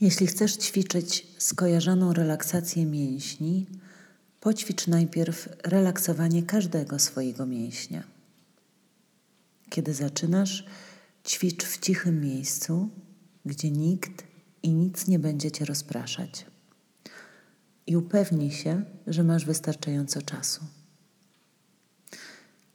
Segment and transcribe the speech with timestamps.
[0.00, 3.66] Jeśli chcesz ćwiczyć skojarzoną relaksację mięśni,
[4.40, 8.02] poćwicz najpierw relaksowanie każdego swojego mięśnia.
[9.70, 10.66] Kiedy zaczynasz,
[11.26, 12.88] ćwicz w cichym miejscu,
[13.44, 14.24] gdzie nikt
[14.62, 16.46] i nic nie będzie cię rozpraszać.
[17.86, 20.64] I upewnij się, że masz wystarczająco czasu.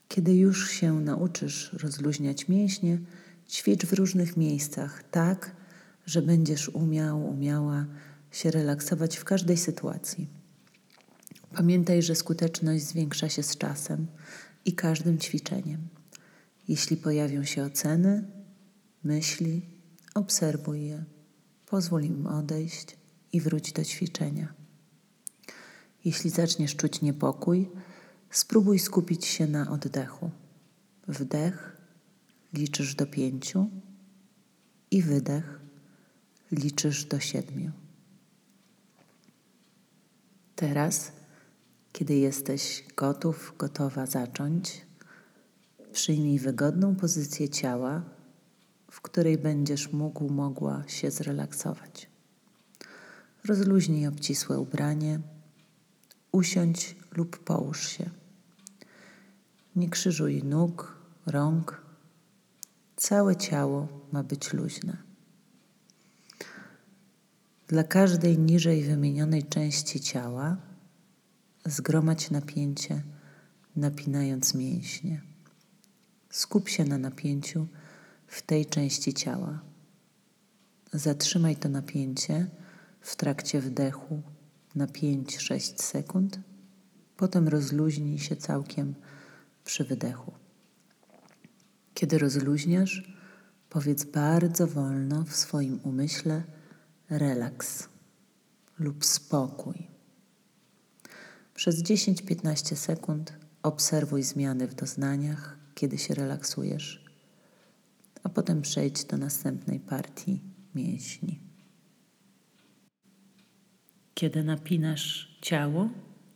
[0.08, 3.00] Kiedy już się nauczysz rozluźniać mięśnie,
[3.50, 5.59] ćwicz w różnych miejscach tak,
[6.10, 7.86] że będziesz umiał, umiała
[8.32, 10.28] się relaksować w każdej sytuacji.
[11.54, 14.08] Pamiętaj, że skuteczność zwiększa się z czasem
[14.66, 15.88] i każdym ćwiczeniem.
[16.68, 18.28] Jeśli pojawią się oceny,
[19.04, 19.62] myśli,
[20.16, 21.04] obserwuj je,
[21.66, 22.98] pozwól im odejść
[23.34, 24.54] i wróć do ćwiczenia.
[26.06, 27.70] Jeśli zaczniesz czuć niepokój,
[28.32, 30.32] spróbuj skupić się na oddechu.
[31.08, 31.78] Wdech
[32.54, 33.70] liczysz do pięciu
[34.92, 35.59] i wydech
[36.52, 37.72] liczysz do siedmiu.
[40.56, 41.12] Teraz,
[41.92, 44.86] kiedy jesteś gotów, gotowa zacząć,
[45.92, 48.04] przyjmij wygodną pozycję ciała,
[48.92, 52.10] w której będziesz mógł, mogła się zrelaksować.
[53.46, 55.20] Rozluźnij obcisłe ubranie,
[56.32, 58.10] usiądź lub połóż się.
[59.76, 61.82] Nie krzyżuj nóg, rąk.
[62.96, 65.09] Całe ciało ma być luźne.
[67.70, 70.58] Dla każdej niżej wymienionej części ciała
[71.66, 73.04] zgromadź napięcie,
[73.76, 75.22] napinając mięśnie.
[76.30, 77.68] Skup się na napięciu
[78.28, 79.62] w tej części ciała.
[80.94, 82.48] Zatrzymaj to napięcie
[83.02, 84.22] w trakcie wdechu
[84.76, 86.40] na 5-6 sekund,
[87.18, 88.96] potem rozluźnij się całkiem
[89.66, 90.32] przy wydechu.
[91.94, 93.14] Kiedy rozluźniasz,
[93.70, 96.44] powiedz bardzo wolno w swoim umyśle,
[97.10, 97.90] relaks
[98.80, 99.88] lub spokój.
[101.54, 107.06] Przez 10-15 sekund obserwuj zmiany w doznaniach, kiedy się relaksujesz,
[108.24, 110.42] a potem przejdź do następnej partii
[110.76, 111.40] mięśni.
[114.14, 115.90] Kiedy napinasz ciało,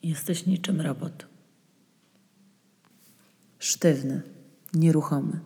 [0.04, 1.26] jesteś niczym robot.
[3.60, 4.22] Sztywny,
[4.74, 5.40] nieruchomy.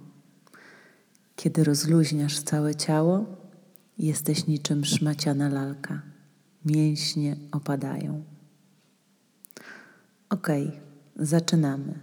[1.35, 3.36] Kiedy rozluźniasz całe ciało,
[3.99, 6.01] Jesteś niczym szmaciana lalka.
[6.65, 8.23] Mięśnie opadają.
[10.29, 10.47] Ok,
[11.15, 11.99] zaczynamy.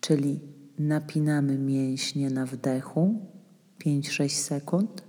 [0.00, 0.40] Czyli
[0.78, 3.20] napinamy mięśnie na wdechu
[3.84, 5.02] 5-6 sekund.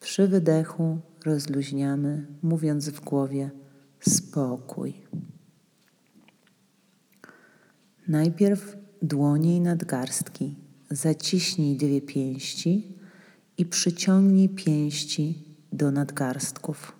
[0.00, 3.50] Przy wydechu rozluźniamy, mówiąc w głowie
[4.00, 4.94] spokój.
[8.08, 10.56] Najpierw dłonie i nadgarstki.
[10.90, 12.96] Zaciśnij dwie pięści
[13.58, 15.38] i przyciągnij pięści
[15.72, 16.92] do nadgarstków.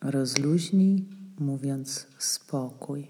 [0.00, 1.04] Rozluźnij,
[1.38, 3.06] mówiąc spokój.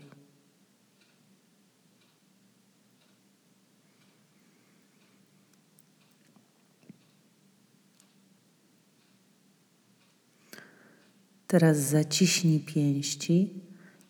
[11.46, 13.54] Teraz zaciśnij pięści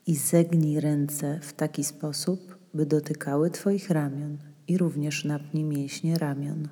[0.07, 4.39] i zegnij ręce w taki sposób, by dotykały Twoich ramion
[4.69, 6.69] i również napnij mięśnie ramion.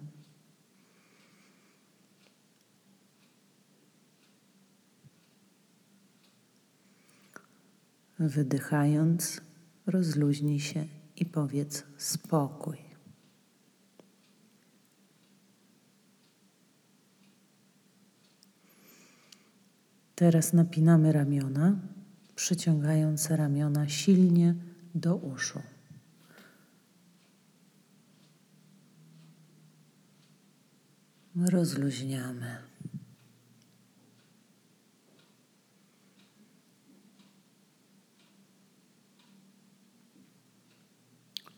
[8.19, 9.41] Wydychając,
[9.87, 12.77] rozluźnij się i powiedz spokój.
[20.15, 21.77] Teraz napinamy ramiona,
[22.35, 24.55] przyciągając ramiona silnie
[24.95, 25.63] do uszu.
[31.47, 32.57] Rozluźniamy.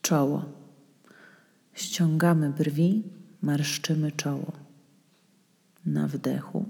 [0.02, 0.44] Czoło.
[1.74, 3.02] Ściągamy brwi,
[3.42, 4.52] marszczymy czoło.
[5.86, 6.68] Na wdechu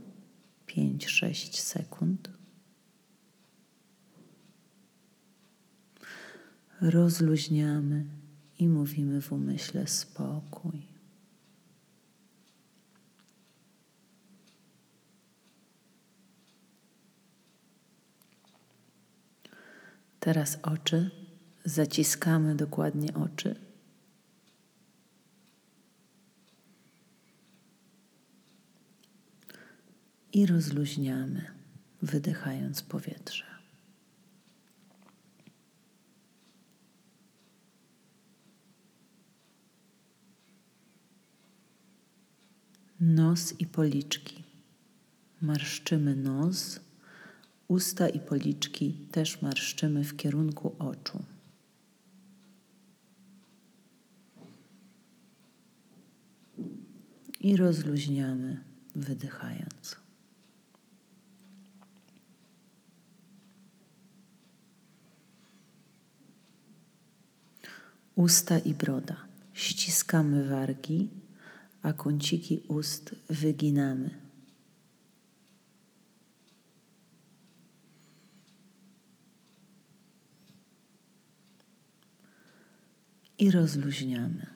[0.67, 2.31] 5-6 sekund.
[6.81, 8.05] Rozluźniamy
[8.59, 10.90] i mówimy w umyśle spokój.
[20.21, 21.11] Teraz oczy,
[21.65, 23.57] zaciskamy dokładnie oczy.
[30.33, 31.47] I rozluźniamy,
[32.03, 33.45] wydychając powietrze.
[43.01, 44.45] Nos i policzki.
[45.43, 46.81] Marszczymy nos,
[47.71, 51.23] usta i policzki też marszczymy w kierunku oczu.
[57.41, 58.65] I rozluźniamy,
[58.95, 59.97] wydychając.
[68.15, 69.17] Usta i broda.
[69.53, 71.09] Ściskamy wargi,
[71.83, 74.30] a kąciki ust wyginamy.
[83.41, 84.47] I rozluźniamy.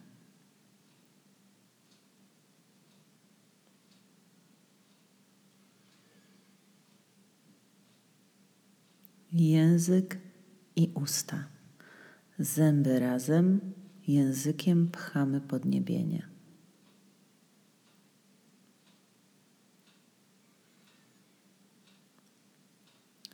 [9.32, 10.18] Język
[10.76, 11.48] i usta.
[12.38, 13.60] Zęby razem,
[14.06, 16.28] językiem pchamy podniebienie.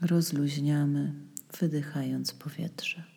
[0.00, 1.14] Rozluźniamy,
[1.60, 3.09] wydychając powietrze.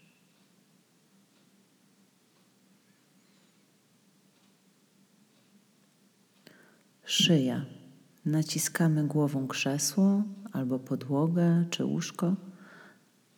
[7.05, 7.65] Szyja.
[8.25, 12.35] Naciskamy głową krzesło albo podłogę czy łóżko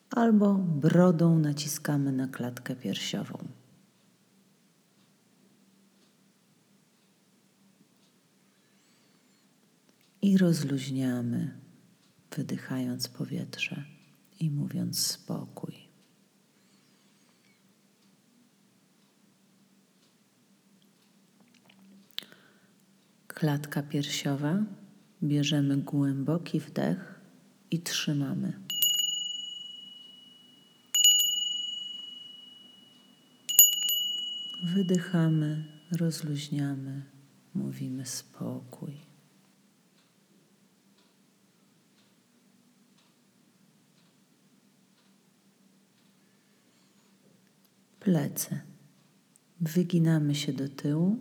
[0.09, 3.37] albo brodą naciskamy na klatkę piersiową.
[10.21, 11.59] I rozluźniamy,
[12.35, 13.83] wydychając powietrze
[14.39, 15.84] i mówiąc spokój.
[23.35, 24.63] Klatka piersiowa,
[25.23, 27.19] bierzemy głęboki wdech
[27.71, 28.53] i trzymamy.
[34.63, 37.03] Wydychamy, rozluźniamy,
[37.53, 38.93] mówimy spokój.
[47.99, 48.61] Plecy.
[49.61, 51.17] Wyginamy się do tyłu,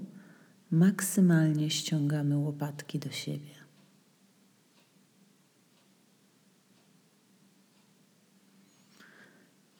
[0.75, 3.55] maksymalnie ściągamy łopatki do siebie.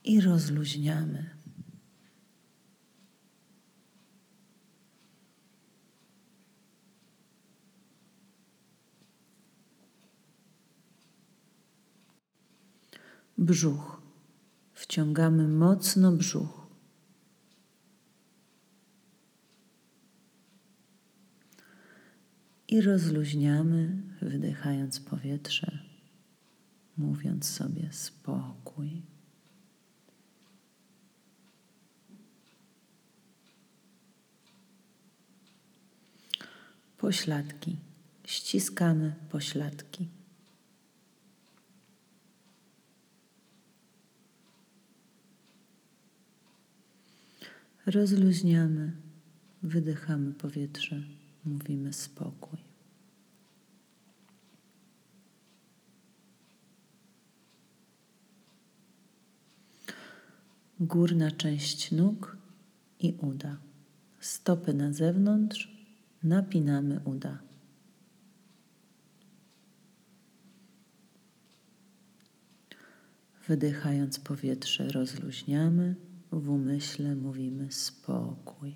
[0.05, 1.31] I rozluźniamy.
[13.39, 14.03] Brzuch.
[14.73, 16.64] Wciągamy mocno brzuch.
[22.75, 25.79] I rozluźniamy, wydychając powietrze,
[26.97, 29.03] mówiąc sobie spokój.
[36.99, 37.77] Pośladki.
[38.25, 40.09] Ściskamy pośladki.
[47.87, 48.93] Rozluźniamy,
[49.63, 51.03] wydychamy powietrze,
[51.45, 52.64] mówimy spokój.
[60.81, 62.37] Górna część nóg
[63.01, 63.57] i uda.
[64.21, 65.89] Stopy na zewnątrz,
[66.23, 67.39] napinamy uda.
[73.49, 75.97] Wydychając powietrze, rozluźniamy
[76.33, 78.75] w umyśle mówimy spokój.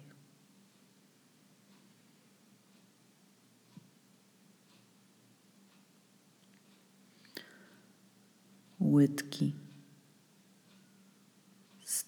[8.80, 9.67] Łydki.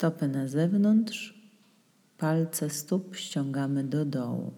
[0.00, 1.34] Stopy na zewnątrz,
[2.18, 4.52] palce stóp ściągamy do dołu.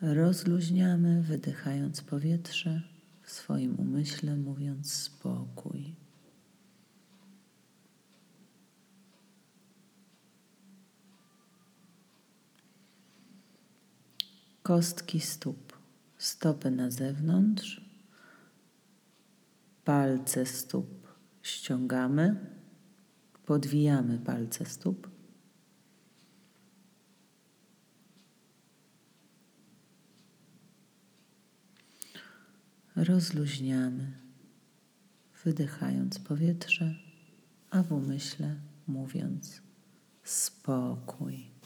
[0.00, 2.82] Rozluźniamy, wydychając powietrze
[3.22, 5.94] w swoim umyśle, mówiąc spokój.
[14.62, 15.78] Kostki stóp,
[16.18, 17.89] stopy na zewnątrz,
[19.90, 21.08] palce stóp
[21.42, 22.36] ściągamy,
[23.46, 25.10] podwijamy palce stóp.
[32.96, 34.12] rozluźniamy,
[35.44, 36.94] wydychając powietrze,
[37.70, 38.56] a w umyśle
[38.86, 39.62] mówiąc
[40.24, 41.59] spokój.